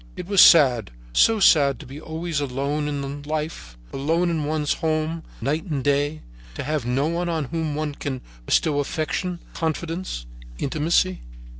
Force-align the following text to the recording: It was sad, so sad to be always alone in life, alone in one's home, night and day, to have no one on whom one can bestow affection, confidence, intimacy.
It 0.15 0.25
was 0.25 0.41
sad, 0.41 0.89
so 1.13 1.39
sad 1.39 1.79
to 1.79 1.85
be 1.85 2.01
always 2.01 2.39
alone 2.39 2.87
in 2.87 3.21
life, 3.21 3.77
alone 3.93 4.31
in 4.31 4.45
one's 4.45 4.73
home, 4.73 5.21
night 5.41 5.65
and 5.65 5.83
day, 5.83 6.23
to 6.55 6.63
have 6.63 6.87
no 6.87 7.05
one 7.07 7.29
on 7.29 7.43
whom 7.43 7.75
one 7.75 7.93
can 7.93 8.21
bestow 8.47 8.79
affection, 8.79 9.41
confidence, 9.53 10.25
intimacy. 10.57 11.21